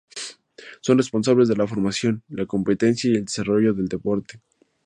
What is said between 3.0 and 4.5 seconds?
y el desarrollo del deporte.